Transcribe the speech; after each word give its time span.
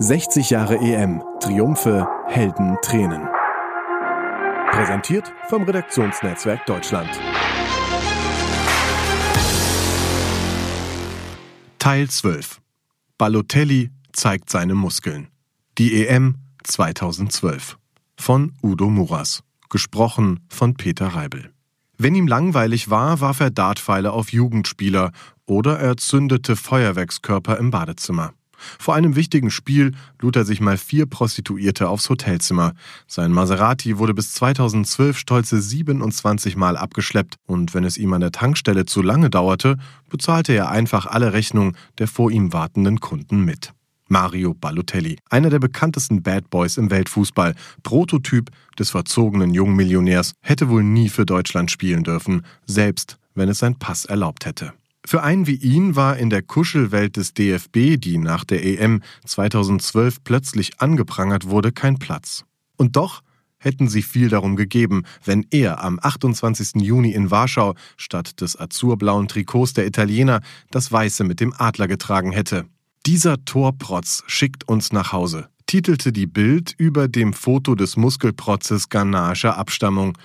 60 0.00 0.50
Jahre 0.50 0.78
EM. 0.78 1.22
Triumphe, 1.38 2.08
Helden, 2.26 2.76
Tränen. 2.82 3.28
Präsentiert 4.72 5.32
vom 5.48 5.62
Redaktionsnetzwerk 5.62 6.66
Deutschland. 6.66 7.08
Teil 11.78 12.10
12. 12.10 12.60
Balotelli 13.18 13.92
zeigt 14.12 14.50
seine 14.50 14.74
Muskeln. 14.74 15.28
Die 15.78 16.04
EM 16.04 16.38
2012. 16.64 17.76
Von 18.18 18.52
Udo 18.64 18.90
Muras. 18.90 19.44
Gesprochen 19.70 20.40
von 20.48 20.74
Peter 20.74 21.06
Reibel. 21.06 21.52
Wenn 21.98 22.16
ihm 22.16 22.26
langweilig 22.26 22.90
war, 22.90 23.20
warf 23.20 23.38
er 23.38 23.50
Dartpfeile 23.50 24.10
auf 24.10 24.32
Jugendspieler 24.32 25.12
oder 25.46 25.78
er 25.78 25.96
zündete 25.96 26.56
Feuerwerkskörper 26.56 27.58
im 27.58 27.70
Badezimmer. 27.70 28.32
Vor 28.78 28.94
einem 28.94 29.16
wichtigen 29.16 29.50
Spiel 29.50 29.92
lud 30.20 30.36
er 30.36 30.44
sich 30.44 30.60
mal 30.60 30.76
vier 30.76 31.06
Prostituierte 31.06 31.88
aufs 31.88 32.08
Hotelzimmer. 32.08 32.74
Sein 33.06 33.32
Maserati 33.32 33.98
wurde 33.98 34.14
bis 34.14 34.34
2012 34.34 35.18
stolze 35.18 35.60
27 35.60 36.56
Mal 36.56 36.76
abgeschleppt 36.76 37.36
und 37.46 37.74
wenn 37.74 37.84
es 37.84 37.96
ihm 37.96 38.12
an 38.12 38.20
der 38.20 38.32
Tankstelle 38.32 38.86
zu 38.86 39.02
lange 39.02 39.30
dauerte, 39.30 39.76
bezahlte 40.08 40.52
er 40.52 40.70
einfach 40.70 41.06
alle 41.06 41.32
Rechnungen 41.32 41.76
der 41.98 42.08
vor 42.08 42.30
ihm 42.30 42.52
wartenden 42.52 43.00
Kunden 43.00 43.44
mit. 43.44 43.72
Mario 44.08 44.54
Balotelli, 44.54 45.18
einer 45.30 45.50
der 45.50 45.58
bekanntesten 45.58 46.22
Bad 46.22 46.50
Boys 46.50 46.76
im 46.76 46.90
Weltfußball, 46.90 47.54
Prototyp 47.82 48.50
des 48.78 48.90
verzogenen 48.90 49.54
jungen 49.54 49.76
Millionärs, 49.76 50.34
hätte 50.40 50.68
wohl 50.68 50.84
nie 50.84 51.08
für 51.08 51.24
Deutschland 51.24 51.70
spielen 51.70 52.04
dürfen, 52.04 52.44
selbst 52.66 53.18
wenn 53.34 53.48
es 53.48 53.58
sein 53.58 53.78
Pass 53.78 54.04
erlaubt 54.04 54.46
hätte. 54.46 54.74
Für 55.06 55.22
einen 55.22 55.46
wie 55.46 55.56
ihn 55.56 55.96
war 55.96 56.16
in 56.16 56.30
der 56.30 56.42
Kuschelwelt 56.42 57.16
des 57.16 57.34
DFB, 57.34 57.98
die 57.98 58.16
nach 58.16 58.44
der 58.44 58.64
EM 58.64 59.02
2012 59.26 60.24
plötzlich 60.24 60.80
angeprangert 60.80 61.48
wurde, 61.48 61.72
kein 61.72 61.98
Platz. 61.98 62.44
Und 62.76 62.96
doch 62.96 63.22
hätten 63.58 63.88
sie 63.88 64.02
viel 64.02 64.28
darum 64.28 64.56
gegeben, 64.56 65.04
wenn 65.24 65.46
er 65.50 65.82
am 65.82 65.98
28. 66.00 66.82
Juni 66.82 67.12
in 67.12 67.30
Warschau 67.30 67.74
statt 67.96 68.40
des 68.40 68.58
azurblauen 68.58 69.28
Trikots 69.28 69.74
der 69.74 69.86
Italiener 69.86 70.40
das 70.70 70.90
weiße 70.90 71.24
mit 71.24 71.40
dem 71.40 71.54
Adler 71.56 71.88
getragen 71.88 72.32
hätte. 72.32 72.64
Dieser 73.06 73.44
Torprotz 73.44 74.22
schickt 74.26 74.66
uns 74.66 74.92
nach 74.92 75.12
Hause, 75.12 75.48
titelte 75.66 76.12
die 76.12 76.26
Bild 76.26 76.74
über 76.78 77.08
dem 77.08 77.34
Foto 77.34 77.74
des 77.74 77.96
Muskelprotzes 77.96 78.88
ghanaischer 78.88 79.58
Abstammung, 79.58 80.16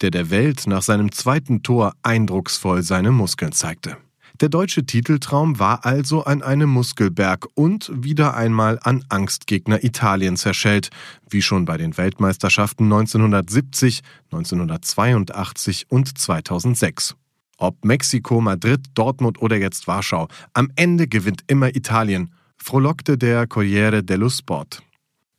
der 0.00 0.12
der 0.12 0.30
Welt 0.30 0.68
nach 0.68 0.82
seinem 0.82 1.10
zweiten 1.10 1.64
Tor 1.64 1.94
eindrucksvoll 2.02 2.84
seine 2.84 3.10
Muskeln 3.10 3.50
zeigte. 3.50 3.96
Der 4.40 4.48
deutsche 4.48 4.86
Titeltraum 4.86 5.58
war 5.58 5.84
also 5.84 6.22
an 6.22 6.42
einem 6.42 6.70
Muskelberg 6.70 7.48
und 7.54 7.90
wieder 7.92 8.36
einmal 8.36 8.78
an 8.84 9.04
Angstgegner 9.08 9.82
Italien 9.82 10.36
zerschellt, 10.36 10.90
wie 11.28 11.42
schon 11.42 11.64
bei 11.64 11.76
den 11.76 11.96
Weltmeisterschaften 11.96 12.84
1970, 12.84 14.02
1982 14.30 15.86
und 15.88 16.16
2006. 16.16 17.16
Ob 17.56 17.84
Mexiko, 17.84 18.40
Madrid, 18.40 18.80
Dortmund 18.94 19.42
oder 19.42 19.56
jetzt 19.56 19.88
Warschau, 19.88 20.28
am 20.52 20.70
Ende 20.76 21.08
gewinnt 21.08 21.42
immer 21.48 21.74
Italien, 21.74 22.32
frohlockte 22.58 23.18
der 23.18 23.48
Corriere 23.48 24.04
dello 24.04 24.28
Sport. 24.28 24.84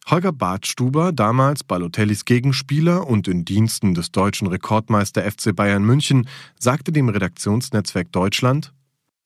Holger 0.08 0.33
Bartstuber, 0.33 1.14
damals 1.14 1.64
Balotellis 1.64 2.25
Gegenspieler 2.25 3.08
und 3.08 3.30
in 3.30 3.45
Diensten 3.45 3.94
des 3.94 4.11
deutschen 4.11 4.47
Rekordmeister 4.47 5.23
FC 5.23 5.55
Bayern 5.55 5.86
München, 5.86 6.27
sagte 6.59 6.92
dem 6.92 7.08
Redaktionsnetzwerk 7.08 8.11
Deutschland, 8.11 8.73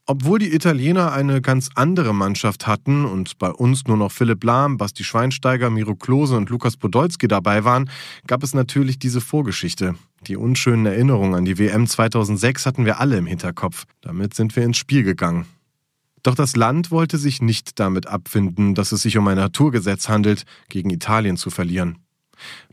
obwohl 0.06 0.40
die 0.40 0.54
Italiener 0.54 1.14
eine 1.14 1.42
ganz 1.42 1.70
andere 1.76 2.14
Mannschaft 2.14 2.68
hatten 2.68 3.06
und 3.06 3.38
bei 3.38 3.50
uns 3.50 3.86
nur 3.86 3.96
noch 3.96 4.12
Philipp 4.12 4.44
Lahm, 4.44 4.78
Basti 4.78 5.04
Schweinsteiger, 5.04 5.70
Miro 5.70 5.96
Klose 5.96 6.36
und 6.36 6.50
Lukas 6.50 6.76
Podolski 6.76 7.28
dabei 7.28 7.64
waren, 7.64 7.90
gab 8.28 8.44
es 8.44 8.54
natürlich 8.54 9.00
diese 9.00 9.22
Vorgeschichte. 9.22 9.96
Die 10.28 10.36
unschönen 10.36 10.86
Erinnerungen 10.86 11.36
an 11.36 11.46
die 11.46 11.58
WM 11.58 11.88
2006 11.88 12.66
hatten 12.66 12.86
wir 12.86 13.00
alle 13.00 13.18
im 13.18 13.26
Hinterkopf. 13.26 13.86
Damit 14.02 14.34
sind 14.34 14.56
wir 14.56 14.64
ins 14.64 14.78
Spiel 14.78 15.04
gegangen. 15.04 15.46
Doch 16.22 16.36
das 16.36 16.56
Land 16.56 16.92
wollte 16.92 17.18
sich 17.18 17.42
nicht 17.42 17.80
damit 17.80 18.08
abfinden, 18.08 18.76
dass 18.76 18.92
es 18.92 19.02
sich 19.02 19.18
um 19.18 19.28
ein 19.28 19.38
Naturgesetz 19.38 20.08
handelt, 20.08 20.44
gegen 20.70 20.90
Italien 20.90 21.38
zu 21.38 21.50
verlieren. 21.50 22.00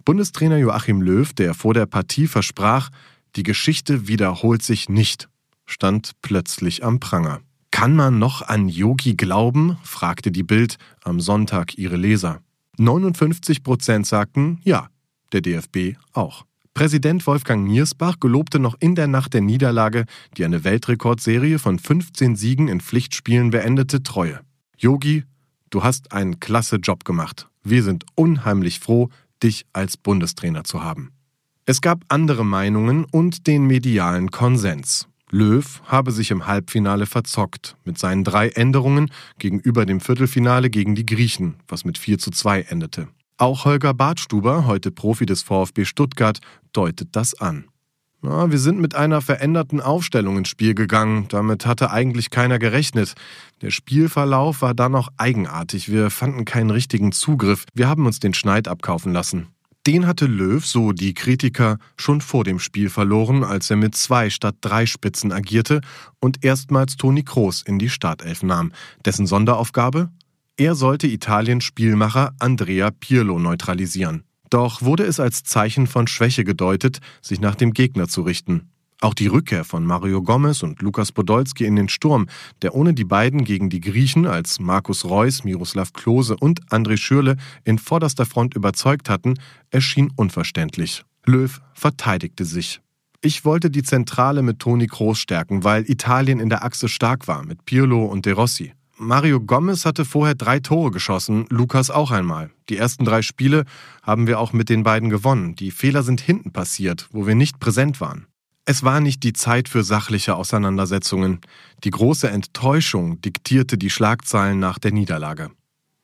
Bundestrainer 0.05 0.59
Joachim 0.59 1.01
Löw, 1.01 1.33
der 1.33 1.55
vor 1.55 1.75
der 1.75 1.87
Partie 1.87 2.27
versprach, 2.27 2.91
die 3.37 3.43
Geschichte 3.45 4.09
wiederholt 4.09 4.63
sich 4.63 4.89
nicht 4.89 5.30
stand 5.71 6.13
plötzlich 6.23 6.85
am 6.85 7.01
Pranger. 7.01 7.41
Kann 7.71 7.95
man 7.95 8.19
noch 8.19 8.43
an 8.43 8.69
Yogi 8.69 9.15
glauben? 9.15 9.79
fragte 9.83 10.33
die 10.33 10.43
Bild 10.43 10.77
am 11.03 11.21
Sonntag 11.21 11.79
ihre 11.79 11.97
Leser. 11.97 12.41
59 12.79 13.63
Prozent 13.63 14.07
sagten 14.07 14.61
ja, 14.65 14.89
der 15.33 15.41
DFB 15.41 15.97
auch. 16.13 16.45
Präsident 16.75 17.27
Wolfgang 17.27 17.67
Niersbach 17.67 18.21
gelobte 18.21 18.59
noch 18.59 18.77
in 18.81 18.95
der 18.95 19.07
Nacht 19.07 19.35
der 19.35 19.41
Niederlage, 19.41 20.07
die 20.37 20.45
eine 20.45 20.65
Weltrekordserie 20.65 21.59
von 21.59 21.79
15 21.79 22.37
Siegen 22.37 22.69
in 22.69 22.81
Pflichtspielen 22.81 23.51
beendete, 23.51 24.03
Treue. 24.03 24.41
Yogi, 24.79 25.25
du 25.71 25.83
hast 25.83 26.13
einen 26.13 26.41
klasse 26.41 26.77
Job 26.77 27.05
gemacht. 27.05 27.49
Wir 27.63 27.83
sind 27.83 28.05
unheimlich 28.15 28.81
froh, 28.81 29.11
dich 29.43 29.67
als 29.73 29.97
Bundestrainer 29.97 30.65
zu 30.65 30.83
haben. 30.83 31.11
Es 31.67 31.81
gab 31.81 32.05
andere 32.09 32.45
Meinungen 32.45 33.05
und 33.05 33.47
den 33.47 33.67
medialen 33.67 34.31
Konsens. 34.31 35.10
Löw 35.31 35.81
habe 35.87 36.13
sich 36.13 36.31
im 36.31 36.47
Halbfinale 36.47 37.07
verzockt 37.07 37.77
mit 37.85 37.99
seinen 37.99 38.25
drei 38.25 38.49
Änderungen 38.49 39.11
gegenüber 39.39 39.87
dem 39.87 40.01
Viertelfinale 40.01 40.71
gegen 40.71 40.95
die 40.95 41.07
Griechen, 41.07 41.57
was 41.69 41.85
mit 41.85 41.99
4 41.99 42.19
zu 42.19 42.31
2 42.31 42.63
endete. 42.63 43.09
Auch 43.37 43.65
Holger 43.65 43.95
Bartstuber, 43.95 44.67
heute 44.67 44.91
Profi 44.91 45.25
des 45.25 45.43
VfB 45.43 45.85
Stuttgart, 45.85 46.41
deutet 46.73 47.09
das 47.13 47.41
an. 47.41 47.65
Ja, 48.23 48.51
wir 48.51 48.59
sind 48.59 48.79
mit 48.81 48.95
einer 48.95 49.23
veränderten 49.23 49.81
Aufstellung 49.81 50.37
ins 50.37 50.51
Spiel 50.51 50.75
gegangen. 50.75 51.27
Damit 51.29 51.65
hatte 51.65 51.91
eigentlich 51.91 52.29
keiner 52.29 52.59
gerechnet. 52.59 53.15
Der 53.63 53.71
Spielverlauf 53.71 54.61
war 54.61 54.75
dann 54.75 54.93
noch 54.93 55.09
eigenartig. 55.17 55.91
Wir 55.91 56.11
fanden 56.11 56.45
keinen 56.45 56.69
richtigen 56.69 57.13
Zugriff. 57.13 57.65
Wir 57.73 57.89
haben 57.89 58.05
uns 58.05 58.21
den 58.21 58.35
Schneid 58.35 58.69
abkaufen 58.69 59.15
lassen. 59.15 59.47
Den 59.87 60.07
hatte 60.07 60.27
Löw, 60.27 60.65
so 60.65 60.93
die 60.93 61.15
Kritiker, 61.15 61.79
schon 61.97 62.21
vor 62.21 62.45
dem 62.45 62.59
Spiel 62.59 62.91
verloren, 62.91 63.43
als 63.43 63.71
er 63.71 63.77
mit 63.77 63.97
zwei 63.97 64.29
statt 64.29 64.57
drei 64.61 64.85
Spitzen 64.85 65.33
agierte 65.33 65.81
und 66.21 66.45
erstmals 66.45 66.97
Toni 66.97 67.23
Kroos 67.23 67.63
in 67.63 67.79
die 67.79 67.89
Startelf 67.89 68.43
nahm. 68.43 68.73
Dessen 69.07 69.27
Sonderaufgabe? 69.27 70.11
Er 70.59 70.75
sollte 70.75 71.07
Italiens 71.07 71.65
Spielmacher 71.65 72.35
Andrea 72.39 72.91
Pirlo 72.91 73.39
neutralisieren. 73.39 74.25
Doch 74.51 74.83
wurde 74.83 75.05
es 75.05 75.19
als 75.19 75.45
Zeichen 75.45 75.87
von 75.87 76.07
Schwäche 76.07 76.45
gedeutet, 76.45 76.99
sich 77.23 77.41
nach 77.41 77.55
dem 77.55 77.73
Gegner 77.73 78.09
zu 78.09 78.21
richten. 78.21 78.70
Auch 79.03 79.15
die 79.15 79.29
Rückkehr 79.29 79.65
von 79.65 79.87
Mario 79.87 80.23
Gomez 80.23 80.63
und 80.63 80.83
Lukas 80.83 81.11
Podolski 81.11 81.65
in 81.65 81.75
den 81.75 81.89
Sturm, 81.89 82.27
der 82.61 82.75
ohne 82.75 82.93
die 82.93 83.05
beiden 83.05 83.45
gegen 83.45 83.71
die 83.71 83.81
Griechen 83.81 84.27
als 84.27 84.61
Markus 84.61 85.07
Reus, 85.07 85.43
Miroslav 85.43 85.95
Klose 85.95 86.37
und 86.37 86.67
André 86.67 86.99
Schürle 86.99 87.37
in 87.65 87.79
vorderster 87.79 88.27
Front 88.27 88.55
überzeugt 88.55 89.09
hatten, 89.09 89.35
erschien 89.71 90.13
unverständlich. 90.17 91.03
Löw 91.25 91.63
verteidigte 91.73 92.45
sich. 92.45 92.83
Ich 93.23 93.47
wollte 93.47 93.71
die 93.71 93.83
Zentrale 93.83 94.43
mit 94.43 94.59
Toni 94.59 94.87
Kroos 94.87 95.19
stärken, 95.19 95.65
weil 95.65 95.89
Italien 95.89 96.39
in 96.39 96.51
der 96.51 96.63
Achse 96.65 96.89
stark 96.89 97.27
war, 97.27 97.43
mit 97.43 97.65
Pirlo 97.65 98.05
und 98.05 98.27
De 98.27 98.35
Rossi. 98.35 98.75
Mario 98.99 99.41
Gomez 99.41 99.87
hatte 99.87 100.05
vorher 100.05 100.35
drei 100.35 100.61
Tore 100.61 100.91
geschossen, 100.91 101.47
Lukas 101.49 101.91
auch 101.91 102.11
einmal. 102.11 102.51
Die 102.69 102.77
ersten 102.77 103.07
drei 103.07 103.23
Spiele 103.23 103.65
haben 104.03 104.27
wir 104.27 104.39
auch 104.39 104.53
mit 104.53 104.69
den 104.69 104.83
beiden 104.83 105.09
gewonnen. 105.09 105.55
Die 105.57 105.71
Fehler 105.71 106.03
sind 106.03 106.21
hinten 106.21 106.53
passiert, 106.53 107.09
wo 107.11 107.27
wir 107.27 107.35
nicht 107.35 107.61
präsent 107.61 108.03
waren. 108.03 108.27
Es 108.71 108.85
war 108.85 109.01
nicht 109.01 109.25
die 109.25 109.33
Zeit 109.33 109.69
für 109.69 109.83
sachliche 109.83 110.37
Auseinandersetzungen. 110.37 111.41
Die 111.83 111.91
große 111.91 112.31
Enttäuschung 112.31 113.21
diktierte 113.21 113.77
die 113.77 113.91
Schlagzeilen 113.91 114.61
nach 114.61 114.79
der 114.79 114.93
Niederlage. 114.93 115.51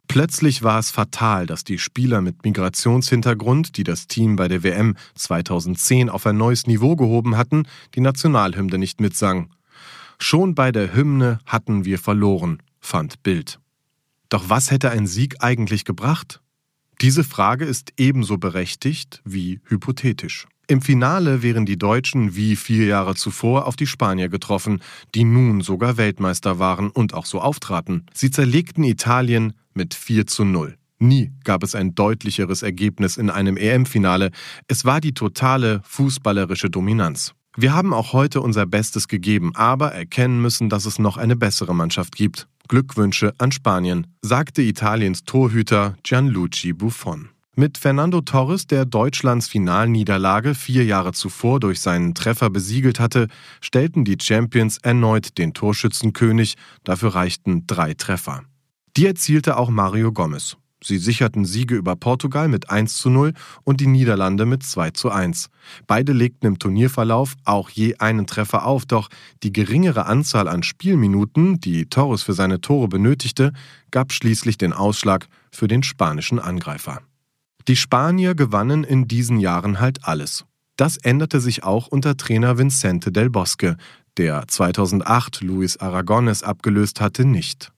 Plötzlich 0.08 0.64
war 0.64 0.80
es 0.80 0.90
fatal, 0.90 1.46
dass 1.46 1.62
die 1.62 1.78
Spieler 1.78 2.22
mit 2.22 2.42
Migrationshintergrund, 2.42 3.76
die 3.76 3.84
das 3.84 4.08
Team 4.08 4.34
bei 4.34 4.48
der 4.48 4.64
WM 4.64 4.96
2010 5.14 6.10
auf 6.10 6.26
ein 6.26 6.38
neues 6.38 6.66
Niveau 6.66 6.96
gehoben 6.96 7.36
hatten, 7.36 7.68
die 7.94 8.00
Nationalhymne 8.00 8.78
nicht 8.78 9.00
mitsangen. 9.00 9.54
Schon 10.18 10.56
bei 10.56 10.72
der 10.72 10.92
Hymne 10.92 11.38
hatten 11.46 11.84
wir 11.84 12.00
verloren, 12.00 12.60
fand 12.80 13.22
Bild. 13.22 13.60
Doch 14.28 14.48
was 14.48 14.72
hätte 14.72 14.90
ein 14.90 15.06
Sieg 15.06 15.36
eigentlich 15.38 15.84
gebracht? 15.84 16.40
Diese 17.00 17.22
Frage 17.22 17.64
ist 17.64 17.92
ebenso 17.96 18.38
berechtigt 18.38 19.22
wie 19.24 19.60
hypothetisch. 19.66 20.48
Im 20.68 20.82
Finale 20.82 21.42
wären 21.42 21.64
die 21.64 21.78
Deutschen 21.78 22.34
wie 22.34 22.56
vier 22.56 22.86
Jahre 22.86 23.14
zuvor 23.14 23.66
auf 23.66 23.76
die 23.76 23.86
Spanier 23.86 24.28
getroffen, 24.28 24.80
die 25.14 25.22
nun 25.22 25.60
sogar 25.60 25.96
Weltmeister 25.96 26.58
waren 26.58 26.90
und 26.90 27.14
auch 27.14 27.26
so 27.26 27.40
auftraten. 27.40 28.06
Sie 28.12 28.32
zerlegten 28.32 28.82
Italien 28.82 29.52
mit 29.74 29.94
4 29.94 30.26
zu 30.26 30.44
0. 30.44 30.76
Nie 30.98 31.30
gab 31.44 31.62
es 31.62 31.76
ein 31.76 31.94
deutlicheres 31.94 32.62
Ergebnis 32.62 33.16
in 33.16 33.30
einem 33.30 33.56
EM-Finale. 33.56 34.30
Es 34.66 34.84
war 34.84 35.00
die 35.00 35.14
totale 35.14 35.82
fußballerische 35.84 36.68
Dominanz. 36.68 37.32
Wir 37.56 37.72
haben 37.72 37.94
auch 37.94 38.12
heute 38.12 38.40
unser 38.40 38.66
Bestes 38.66 39.06
gegeben, 39.06 39.52
aber 39.54 39.92
erkennen 39.92 40.42
müssen, 40.42 40.68
dass 40.68 40.84
es 40.84 40.98
noch 40.98 41.16
eine 41.16 41.36
bessere 41.36 41.74
Mannschaft 41.74 42.16
gibt. 42.16 42.48
Glückwünsche 42.66 43.34
an 43.38 43.52
Spanien, 43.52 44.08
sagte 44.20 44.62
Italiens 44.62 45.22
Torhüter 45.22 45.96
Gianluigi 46.02 46.72
Buffon. 46.72 47.28
Mit 47.58 47.78
Fernando 47.78 48.20
Torres, 48.20 48.66
der 48.66 48.84
Deutschlands 48.84 49.48
Finalniederlage 49.48 50.54
vier 50.54 50.84
Jahre 50.84 51.14
zuvor 51.14 51.58
durch 51.58 51.80
seinen 51.80 52.14
Treffer 52.14 52.50
besiegelt 52.50 53.00
hatte, 53.00 53.28
stellten 53.62 54.04
die 54.04 54.18
Champions 54.20 54.76
erneut 54.76 55.38
den 55.38 55.54
Torschützenkönig, 55.54 56.56
dafür 56.84 57.14
reichten 57.14 57.66
drei 57.66 57.94
Treffer. 57.94 58.42
Die 58.98 59.06
erzielte 59.06 59.56
auch 59.56 59.70
Mario 59.70 60.12
Gomez. 60.12 60.58
Sie 60.84 60.98
sicherten 60.98 61.46
Siege 61.46 61.76
über 61.76 61.96
Portugal 61.96 62.48
mit 62.48 62.68
1 62.68 62.98
zu 62.98 63.08
0 63.08 63.32
und 63.64 63.80
die 63.80 63.86
Niederlande 63.86 64.44
mit 64.44 64.62
2 64.62 64.90
zu 64.90 65.10
1. 65.10 65.48
Beide 65.86 66.12
legten 66.12 66.46
im 66.46 66.58
Turnierverlauf 66.58 67.36
auch 67.46 67.70
je 67.70 67.96
einen 67.96 68.26
Treffer 68.26 68.66
auf, 68.66 68.84
doch 68.84 69.08
die 69.42 69.54
geringere 69.54 70.04
Anzahl 70.04 70.48
an 70.48 70.62
Spielminuten, 70.62 71.58
die 71.58 71.86
Torres 71.86 72.22
für 72.22 72.34
seine 72.34 72.60
Tore 72.60 72.88
benötigte, 72.88 73.54
gab 73.90 74.12
schließlich 74.12 74.58
den 74.58 74.74
Ausschlag 74.74 75.26
für 75.50 75.68
den 75.68 75.82
spanischen 75.82 76.38
Angreifer. 76.38 77.00
Die 77.68 77.76
Spanier 77.76 78.36
gewannen 78.36 78.84
in 78.84 79.08
diesen 79.08 79.40
Jahren 79.40 79.80
halt 79.80 80.04
alles. 80.04 80.44
Das 80.76 80.98
änderte 80.98 81.40
sich 81.40 81.64
auch 81.64 81.88
unter 81.88 82.16
Trainer 82.16 82.58
Vicente 82.58 83.10
del 83.10 83.28
Bosque, 83.28 83.76
der 84.18 84.46
2008 84.46 85.40
Luis 85.40 85.76
Aragones 85.78 86.42
abgelöst 86.42 87.00
hatte, 87.00 87.24
nicht. 87.24 87.72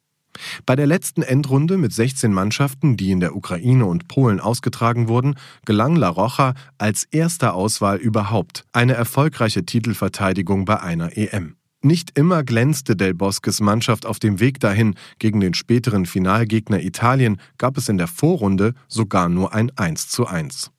Bei 0.66 0.76
der 0.76 0.86
letzten 0.86 1.22
Endrunde 1.22 1.78
mit 1.78 1.92
16 1.92 2.32
Mannschaften, 2.32 2.96
die 2.96 3.10
in 3.10 3.20
der 3.20 3.34
Ukraine 3.34 3.86
und 3.86 4.08
Polen 4.08 4.40
ausgetragen 4.40 5.08
wurden, 5.08 5.36
gelang 5.64 5.96
La 5.96 6.08
Roja 6.08 6.54
als 6.76 7.04
erster 7.04 7.54
Auswahl 7.54 7.96
überhaupt 7.96 8.64
eine 8.72 8.94
erfolgreiche 8.94 9.64
Titelverteidigung 9.64 10.64
bei 10.64 10.80
einer 10.80 11.16
EM. 11.16 11.57
Nicht 11.80 12.18
immer 12.18 12.42
glänzte 12.42 12.96
Del 12.96 13.14
Bosques 13.14 13.60
Mannschaft 13.60 14.04
auf 14.04 14.18
dem 14.18 14.40
Weg 14.40 14.58
dahin. 14.58 14.96
Gegen 15.20 15.38
den 15.38 15.54
späteren 15.54 16.06
Finalgegner 16.06 16.82
Italien 16.82 17.40
gab 17.56 17.76
es 17.76 17.88
in 17.88 17.98
der 17.98 18.08
Vorrunde 18.08 18.74
sogar 18.88 19.28
nur 19.28 19.54
ein 19.54 19.70
1:1. 19.70 20.70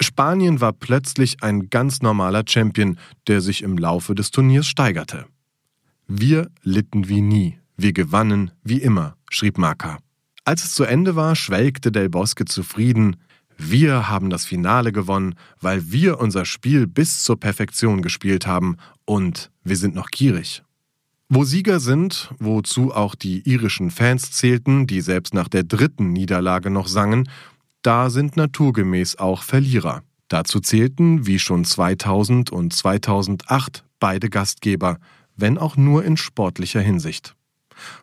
Spanien 0.00 0.60
war 0.60 0.72
plötzlich 0.72 1.42
ein 1.42 1.70
ganz 1.70 2.02
normaler 2.02 2.44
Champion, 2.46 2.98
der 3.26 3.40
sich 3.40 3.62
im 3.62 3.78
Laufe 3.78 4.14
des 4.14 4.30
Turniers 4.30 4.66
steigerte. 4.66 5.26
Wir 6.06 6.50
litten 6.62 7.08
wie 7.08 7.20
nie, 7.20 7.58
wir 7.76 7.92
gewannen 7.92 8.52
wie 8.62 8.80
immer, 8.80 9.16
schrieb 9.30 9.58
Marca. 9.58 9.98
Als 10.44 10.62
es 10.62 10.74
zu 10.74 10.84
Ende 10.84 11.16
war, 11.16 11.34
schwelgte 11.34 11.90
Del 11.90 12.10
Bosque 12.10 12.44
zufrieden. 12.44 13.16
Wir 13.66 14.10
haben 14.10 14.28
das 14.28 14.44
Finale 14.44 14.92
gewonnen, 14.92 15.36
weil 15.58 15.90
wir 15.90 16.20
unser 16.20 16.44
Spiel 16.44 16.86
bis 16.86 17.24
zur 17.24 17.40
Perfektion 17.40 18.02
gespielt 18.02 18.46
haben 18.46 18.76
und 19.06 19.50
wir 19.62 19.78
sind 19.78 19.94
noch 19.94 20.10
gierig. 20.10 20.62
Wo 21.30 21.44
Sieger 21.44 21.80
sind, 21.80 22.30
wozu 22.38 22.92
auch 22.92 23.14
die 23.14 23.40
irischen 23.48 23.90
Fans 23.90 24.32
zählten, 24.32 24.86
die 24.86 25.00
selbst 25.00 25.32
nach 25.32 25.48
der 25.48 25.62
dritten 25.62 26.12
Niederlage 26.12 26.68
noch 26.68 26.86
sangen, 26.88 27.30
da 27.80 28.10
sind 28.10 28.36
naturgemäß 28.36 29.16
auch 29.18 29.42
Verlierer. 29.42 30.02
Dazu 30.28 30.60
zählten, 30.60 31.26
wie 31.26 31.38
schon 31.38 31.64
2000 31.64 32.50
und 32.50 32.74
2008, 32.74 33.82
beide 33.98 34.28
Gastgeber, 34.28 34.98
wenn 35.36 35.56
auch 35.56 35.78
nur 35.78 36.04
in 36.04 36.18
sportlicher 36.18 36.82
Hinsicht. 36.82 37.34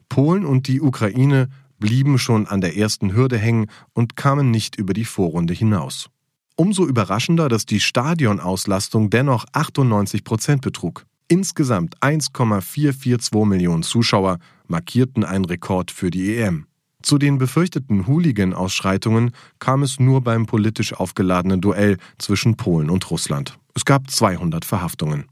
Polen 0.09 0.43
und 0.43 0.67
die 0.67 0.81
Ukraine 0.81 1.49
blieben 1.81 2.17
schon 2.17 2.47
an 2.47 2.61
der 2.61 2.77
ersten 2.77 3.13
Hürde 3.13 3.37
hängen 3.37 3.67
und 3.91 4.15
kamen 4.15 4.49
nicht 4.49 4.77
über 4.77 4.93
die 4.93 5.03
Vorrunde 5.03 5.53
hinaus. 5.53 6.09
Umso 6.55 6.85
überraschender, 6.85 7.49
dass 7.49 7.65
die 7.65 7.81
Stadionauslastung 7.81 9.09
dennoch 9.09 9.45
98 9.51 10.23
Prozent 10.23 10.61
betrug. 10.61 11.05
Insgesamt 11.27 11.95
1,442 12.01 13.45
Millionen 13.45 13.83
Zuschauer 13.83 14.39
markierten 14.67 15.25
einen 15.25 15.45
Rekord 15.45 15.91
für 15.91 16.09
die 16.09 16.37
EM. 16.37 16.67
Zu 17.01 17.17
den 17.17 17.37
befürchteten 17.37 18.05
Hooligan-Ausschreitungen 18.05 19.31
kam 19.59 19.81
es 19.81 19.99
nur 19.99 20.21
beim 20.21 20.45
politisch 20.45 20.93
aufgeladenen 20.93 21.59
Duell 21.59 21.97
zwischen 22.19 22.57
Polen 22.57 22.89
und 22.89 23.09
Russland. 23.09 23.57
Es 23.73 23.85
gab 23.85 24.09
200 24.09 24.65
Verhaftungen. 24.65 25.25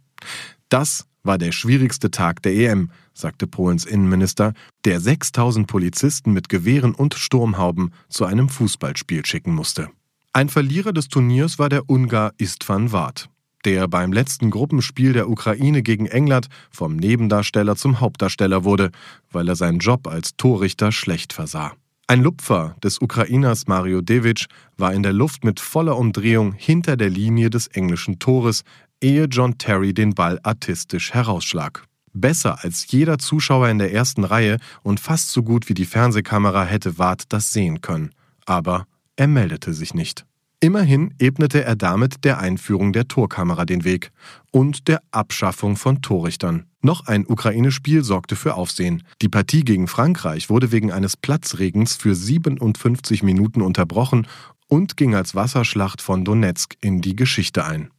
Das 0.69 1.05
war 1.23 1.37
der 1.37 1.51
schwierigste 1.51 2.11
Tag 2.11 2.41
der 2.43 2.53
EM, 2.53 2.91
sagte 3.13 3.47
Polens 3.47 3.85
Innenminister, 3.85 4.53
der 4.85 4.99
6000 4.99 5.67
Polizisten 5.67 6.33
mit 6.33 6.49
Gewehren 6.49 6.93
und 6.93 7.13
Sturmhauben 7.13 7.91
zu 8.07 8.25
einem 8.25 8.49
Fußballspiel 8.49 9.25
schicken 9.25 9.53
musste. 9.53 9.89
Ein 10.33 10.49
Verlierer 10.49 10.93
des 10.93 11.07
Turniers 11.07 11.59
war 11.59 11.69
der 11.69 11.89
Ungar 11.89 12.33
Istvan 12.37 12.91
Ward, 12.91 13.29
der 13.65 13.87
beim 13.87 14.13
letzten 14.13 14.51
Gruppenspiel 14.51 15.13
der 15.13 15.29
Ukraine 15.29 15.81
gegen 15.81 16.05
England 16.05 16.47
vom 16.71 16.95
Nebendarsteller 16.95 17.75
zum 17.75 17.99
Hauptdarsteller 17.99 18.63
wurde, 18.63 18.91
weil 19.31 19.47
er 19.49 19.55
seinen 19.55 19.79
Job 19.79 20.07
als 20.07 20.37
Torrichter 20.37 20.91
schlecht 20.91 21.33
versah. 21.33 21.73
Ein 22.09 22.23
Lupfer 22.23 22.75
des 22.83 23.01
Ukrainers 23.01 23.67
Mario 23.67 24.01
Devic 24.01 24.45
war 24.77 24.93
in 24.93 25.03
der 25.03 25.13
Luft 25.13 25.43
mit 25.43 25.59
voller 25.59 25.95
Umdrehung 25.95 26.53
hinter 26.53 26.97
der 26.97 27.09
Linie 27.11 27.51
des 27.51 27.67
englischen 27.67 28.17
Tores, 28.17 28.63
ehe 29.01 29.25
John 29.25 29.57
Terry 29.57 29.93
den 29.93 30.15
Ball 30.15 30.39
artistisch 30.43 31.13
herausschlag. 31.13 31.83
Besser 32.13 32.63
als 32.63 32.91
jeder 32.91 33.17
Zuschauer 33.17 33.69
in 33.69 33.77
der 33.77 33.93
ersten 33.93 34.23
Reihe 34.23 34.57
und 34.83 34.99
fast 34.99 35.31
so 35.31 35.43
gut 35.43 35.69
wie 35.69 35.73
die 35.73 35.85
Fernsehkamera 35.85 36.63
hätte 36.63 36.97
Ward 36.97 37.23
das 37.29 37.53
sehen 37.53 37.81
können. 37.81 38.11
Aber 38.45 38.85
er 39.15 39.27
meldete 39.27 39.73
sich 39.73 39.93
nicht. 39.93 40.25
Immerhin 40.61 41.13
ebnete 41.19 41.63
er 41.63 41.77
damit 41.77 42.25
der 42.25 42.39
Einführung 42.39 42.91
der 42.91 43.07
Torkamera 43.07 43.63
den 43.63 43.85
Weg 43.85 44.11
und 44.51 44.89
der 44.89 45.01
Abschaffung 45.11 45.77
von 45.77 46.01
Torrichtern. 46.01 46.65
Noch 46.81 47.07
ein 47.07 47.25
Ukraine-Spiel 47.25 48.03
sorgte 48.03 48.35
für 48.35 48.55
Aufsehen. 48.55 49.03
Die 49.21 49.29
Partie 49.29 49.63
gegen 49.63 49.87
Frankreich 49.87 50.49
wurde 50.49 50.73
wegen 50.73 50.91
eines 50.91 51.15
Platzregens 51.15 51.95
für 51.95 52.13
57 52.13 53.23
Minuten 53.23 53.61
unterbrochen 53.61 54.27
und 54.67 54.97
ging 54.97 55.15
als 55.15 55.33
Wasserschlacht 55.33 56.01
von 56.01 56.25
Donetsk 56.25 56.75
in 56.81 56.99
die 56.99 57.15
Geschichte 57.15 57.63
ein. 57.63 57.89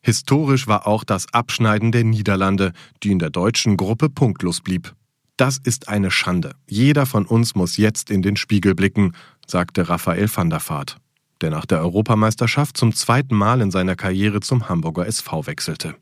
Historisch 0.00 0.66
war 0.66 0.86
auch 0.86 1.04
das 1.04 1.26
Abschneiden 1.32 1.92
der 1.92 2.04
Niederlande, 2.04 2.72
die 3.02 3.10
in 3.10 3.18
der 3.18 3.30
deutschen 3.30 3.76
Gruppe 3.76 4.08
punktlos 4.08 4.60
blieb. 4.60 4.94
Das 5.36 5.58
ist 5.58 5.88
eine 5.88 6.10
Schande. 6.10 6.52
Jeder 6.68 7.06
von 7.06 7.26
uns 7.26 7.54
muss 7.54 7.76
jetzt 7.76 8.10
in 8.10 8.22
den 8.22 8.36
Spiegel 8.36 8.74
blicken, 8.74 9.12
sagte 9.46 9.88
Raphael 9.88 10.28
van 10.34 10.50
der 10.50 10.60
Vaart, 10.66 10.96
der 11.40 11.50
nach 11.50 11.66
der 11.66 11.80
Europameisterschaft 11.80 12.76
zum 12.76 12.92
zweiten 12.92 13.36
Mal 13.36 13.60
in 13.60 13.70
seiner 13.70 13.96
Karriere 13.96 14.40
zum 14.40 14.68
Hamburger 14.68 15.06
SV 15.06 15.46
wechselte 15.46 15.94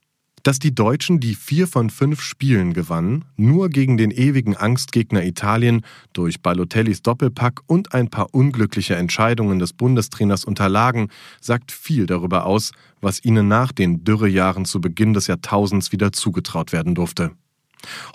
dass 0.47 0.61
die 0.61 0.73
Deutschen 0.73 1.19
die 1.19 1.35
vier 1.35 1.67
von 1.67 1.91
fünf 1.91 2.21
Spielen 2.21 2.73
gewannen, 2.73 3.25
nur 3.37 3.69
gegen 3.69 3.97
den 3.97 4.13
ewigen 4.13 4.57
Angstgegner 4.57 5.25
Italien 5.25 5.81
durch 6.13 6.41
Balotellis 6.41 7.03
Doppelpack 7.03 7.63
und 7.67 7.95
ein 7.95 8.11
paar 8.11 8.33
unglückliche 8.33 8.95
Entscheidungen 8.95 9.59
des 9.59 9.73
Bundestrainers 9.73 10.45
unterlagen, 10.45 11.09
sagt 11.41 11.73
viel 11.73 12.07
darüber 12.07 12.47
aus, 12.47 12.71
was 13.01 13.25
ihnen 13.25 13.49
nach 13.49 13.73
den 13.73 14.05
Dürrejahren 14.05 14.67
zu 14.67 14.81
Beginn 14.81 15.15
des 15.15 15.27
Jahrtausends 15.27 15.91
wieder 15.91 16.13
zugetraut 16.13 16.73
werden 16.73 16.95
durfte. 16.95 17.33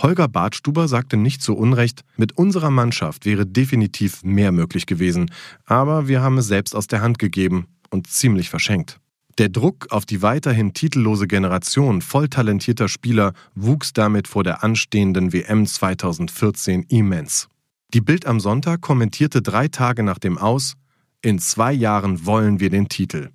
Holger 0.01 0.29
Bartstuber 0.29 0.87
sagte 0.87 1.17
nicht 1.17 1.41
zu 1.41 1.53
Unrecht, 1.53 2.05
mit 2.15 2.37
unserer 2.37 2.71
Mannschaft 2.71 3.25
wäre 3.25 3.45
definitiv 3.45 4.23
mehr 4.23 4.53
möglich 4.53 4.85
gewesen, 4.85 5.31
aber 5.65 6.07
wir 6.07 6.21
haben 6.21 6.37
es 6.37 6.47
selbst 6.47 6.77
aus 6.77 6.87
der 6.87 7.01
Hand 7.01 7.19
gegeben 7.19 7.67
und 7.89 8.07
ziemlich 8.07 8.49
verschenkt. 8.49 9.01
Der 9.37 9.49
Druck 9.49 9.87
auf 9.91 10.05
die 10.05 10.21
weiterhin 10.21 10.73
titellose 10.73 11.27
Generation 11.27 12.01
voll 12.01 12.27
talentierter 12.27 12.87
Spieler 12.87 13.33
wuchs 13.55 13.93
damit 13.93 14.27
vor 14.27 14.43
der 14.43 14.63
anstehenden 14.63 15.33
WM 15.33 15.65
2014 15.65 16.83
immens. 16.89 17.47
Die 17.93 18.01
Bild 18.01 18.25
am 18.25 18.39
Sonntag 18.39 18.81
kommentierte 18.81 19.41
drei 19.41 19.67
Tage 19.67 20.03
nach 20.03 20.19
dem 20.19 20.37
Aus, 20.37 20.75
in 21.21 21.39
zwei 21.39 21.71
Jahren 21.71 22.25
wollen 22.25 22.59
wir 22.59 22.69
den 22.69 22.89
Titel. 22.89 23.29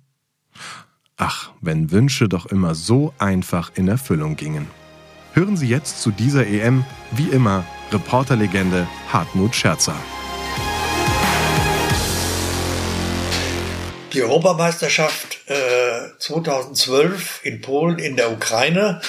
Ach, 1.15 1.51
wenn 1.61 1.91
Wünsche 1.91 2.27
doch 2.27 2.45
immer 2.45 2.75
so 2.75 3.13
einfach 3.17 3.71
in 3.75 3.87
Erfüllung 3.87 4.35
gingen. 4.35 4.67
Hören 5.33 5.57
Sie 5.57 5.67
jetzt 5.67 6.01
zu 6.01 6.11
dieser 6.11 6.47
EM, 6.47 6.83
wie 7.11 7.29
immer, 7.29 7.63
Reporterlegende 7.91 8.87
Hartmut 9.11 9.55
Scherzer. 9.55 9.95
Die 14.17 14.23
Europameisterschaft 14.23 15.47
äh, 15.47 16.17
2012 16.17 17.41
in 17.43 17.61
Polen 17.61 17.99
in 17.99 18.15
der 18.15 18.31
Ukraine 18.31 18.99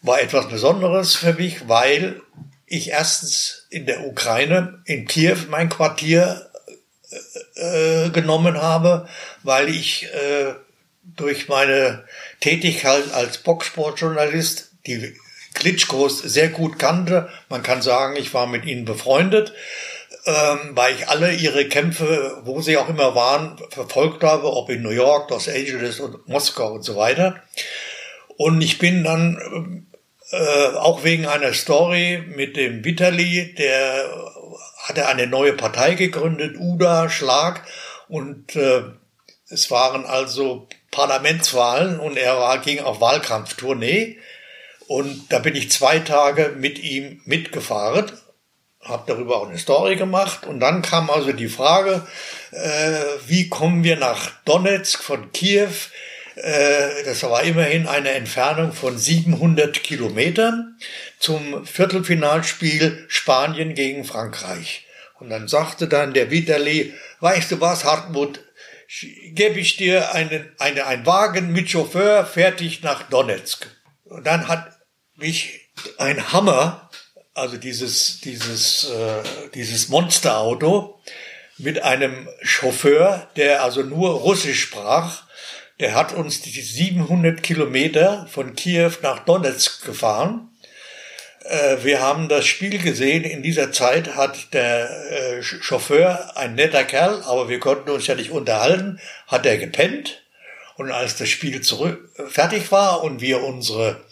war 0.00 0.18
etwas 0.18 0.48
Besonderes 0.48 1.14
für 1.14 1.34
mich, 1.34 1.68
weil 1.68 2.22
ich 2.64 2.88
erstens 2.88 3.66
in 3.68 3.84
der 3.84 4.06
Ukraine, 4.06 4.80
in 4.86 5.06
Kiew, 5.06 5.36
mein 5.50 5.68
Quartier 5.68 6.50
äh, 7.56 8.06
äh 8.06 8.08
genommen 8.08 8.56
habe, 8.56 9.06
weil 9.42 9.68
ich 9.68 10.04
äh, 10.04 10.54
durch 11.02 11.48
meine 11.48 12.06
Tätigkeit 12.40 13.12
als 13.12 13.36
Boxsportjournalist 13.36 14.70
die 14.86 15.14
Klitschkos 15.52 16.20
sehr 16.20 16.48
gut 16.48 16.78
kannte. 16.78 17.28
Man 17.50 17.62
kann 17.62 17.82
sagen, 17.82 18.16
ich 18.16 18.32
war 18.32 18.46
mit 18.46 18.64
ihnen 18.64 18.86
befreundet 18.86 19.52
ähm, 20.26 20.70
weil 20.72 20.94
ich 20.94 21.08
alle 21.08 21.32
ihre 21.34 21.68
Kämpfe, 21.68 22.40
wo 22.44 22.60
sie 22.60 22.76
auch 22.76 22.88
immer 22.88 23.14
waren, 23.14 23.58
verfolgt 23.70 24.22
habe, 24.22 24.52
ob 24.52 24.70
in 24.70 24.82
New 24.82 24.90
York, 24.90 25.30
Los 25.30 25.48
Angeles 25.48 26.00
und 26.00 26.26
Moskau 26.28 26.72
und 26.72 26.82
so 26.82 26.96
weiter. 26.96 27.42
Und 28.36 28.62
ich 28.62 28.78
bin 28.78 29.04
dann 29.04 29.86
äh, 30.30 30.76
auch 30.76 31.04
wegen 31.04 31.26
einer 31.26 31.52
Story 31.52 32.22
mit 32.26 32.56
dem 32.56 32.84
Vitali, 32.84 33.54
der 33.54 34.08
hat 34.82 34.98
er 34.98 35.08
eine 35.08 35.26
neue 35.26 35.52
Partei 35.52 35.94
gegründet, 35.94 36.56
UDA, 36.58 37.08
Schlag. 37.08 37.62
Und 38.08 38.56
äh, 38.56 38.82
es 39.48 39.70
waren 39.70 40.04
also 40.04 40.68
Parlamentswahlen 40.90 42.00
und 42.00 42.16
er 42.16 42.38
war, 42.38 42.58
ging 42.58 42.80
auf 42.80 43.00
Wahlkampftournee. 43.00 44.18
Und 44.86 45.32
da 45.32 45.38
bin 45.38 45.54
ich 45.54 45.70
zwei 45.70 45.98
Tage 45.98 46.54
mit 46.58 46.78
ihm 46.78 47.20
mitgefahren, 47.24 48.10
habe 48.84 49.04
darüber 49.06 49.36
auch 49.36 49.48
eine 49.48 49.58
Story 49.58 49.96
gemacht. 49.96 50.46
Und 50.46 50.60
dann 50.60 50.82
kam 50.82 51.10
also 51.10 51.32
die 51.32 51.48
Frage, 51.48 52.06
äh, 52.52 53.00
wie 53.26 53.48
kommen 53.48 53.84
wir 53.84 53.96
nach 53.96 54.30
Donetsk 54.44 55.02
von 55.02 55.32
Kiew? 55.32 55.70
Äh, 56.36 57.04
das 57.04 57.22
war 57.22 57.42
immerhin 57.42 57.86
eine 57.86 58.10
Entfernung 58.10 58.72
von 58.72 58.98
700 58.98 59.82
Kilometern 59.82 60.78
zum 61.18 61.64
Viertelfinalspiel 61.66 63.04
Spanien 63.08 63.74
gegen 63.74 64.04
Frankreich. 64.04 64.86
Und 65.18 65.30
dann 65.30 65.48
sagte 65.48 65.88
dann 65.88 66.12
der 66.12 66.30
Vitali, 66.30 66.92
weißt 67.20 67.52
du 67.52 67.60
was, 67.60 67.84
Hartmut, 67.84 68.40
gebe 69.32 69.58
ich 69.58 69.76
dir 69.76 70.12
einen, 70.12 70.52
eine, 70.58 70.86
einen 70.86 71.06
Wagen 71.06 71.52
mit 71.52 71.70
Chauffeur 71.70 72.26
fertig 72.26 72.82
nach 72.82 73.04
Donetsk. 73.04 73.66
Und 74.04 74.26
dann 74.26 74.48
hat 74.48 74.78
mich 75.16 75.60
ein 75.98 76.32
Hammer, 76.32 76.83
also 77.34 77.56
dieses, 77.56 78.20
dieses, 78.20 78.90
äh, 78.90 79.22
dieses 79.54 79.88
Monsterauto, 79.88 81.00
mit 81.58 81.82
einem 81.82 82.28
Chauffeur, 82.42 83.28
der 83.36 83.62
also 83.62 83.82
nur 83.82 84.10
Russisch 84.10 84.60
sprach, 84.60 85.22
der 85.80 85.94
hat 85.94 86.12
uns 86.12 86.40
die 86.40 86.50
700 86.50 87.42
Kilometer 87.42 88.26
von 88.30 88.54
Kiew 88.54 88.92
nach 89.02 89.20
Donetsk 89.20 89.84
gefahren. 89.84 90.50
Äh, 91.44 91.78
wir 91.82 92.00
haben 92.00 92.28
das 92.28 92.46
Spiel 92.46 92.78
gesehen. 92.78 93.24
In 93.24 93.42
dieser 93.42 93.72
Zeit 93.72 94.14
hat 94.14 94.52
der 94.52 94.88
äh, 95.10 95.42
Chauffeur, 95.42 96.36
ein 96.36 96.54
netter 96.54 96.84
Kerl, 96.84 97.22
aber 97.22 97.48
wir 97.48 97.60
konnten 97.60 97.90
uns 97.90 98.06
ja 98.06 98.14
nicht 98.14 98.30
unterhalten, 98.30 99.00
hat 99.26 99.46
er 99.46 99.58
gepennt. 99.58 100.22
Und 100.76 100.90
als 100.90 101.16
das 101.16 101.28
Spiel 101.28 101.60
zurück, 101.60 102.10
fertig 102.28 102.72
war 102.72 103.04
und 103.04 103.20
wir 103.20 103.44
unsere 103.44 104.04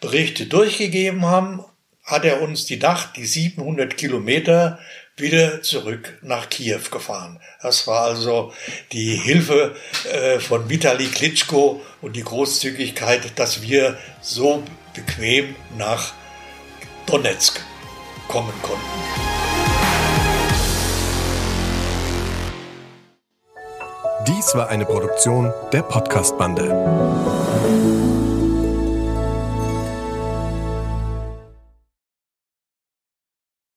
Berichte 0.00 0.46
durchgegeben 0.46 1.26
haben, 1.26 1.64
hat 2.04 2.24
er 2.24 2.42
uns 2.42 2.66
die 2.66 2.76
Nacht, 2.76 3.16
die 3.16 3.26
700 3.26 3.96
Kilometer 3.96 4.78
wieder 5.16 5.62
zurück 5.62 6.18
nach 6.22 6.50
Kiew 6.50 6.80
gefahren. 6.90 7.40
Das 7.62 7.86
war 7.86 8.02
also 8.02 8.52
die 8.92 9.16
Hilfe 9.16 9.74
äh, 10.12 10.38
von 10.38 10.68
Vitali 10.68 11.06
Klitschko 11.06 11.80
und 12.02 12.16
die 12.16 12.24
Großzügigkeit, 12.24 13.38
dass 13.38 13.62
wir 13.62 13.96
so 14.20 14.62
bequem 14.92 15.54
nach 15.78 16.12
Donetsk 17.06 17.60
kommen 18.28 18.52
konnten. 18.62 18.84
Dies 24.26 24.54
war 24.54 24.68
eine 24.68 24.84
Produktion 24.84 25.52
der 25.72 25.82
Podcast-Bande. 25.82 27.43